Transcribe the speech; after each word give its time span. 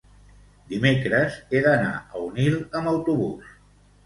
Dimecres 0.71 1.37
he 1.57 1.61
d'anar 1.67 1.93
a 1.99 2.23
Onil 2.29 2.59
amb 2.81 2.93
autobús. 2.95 3.55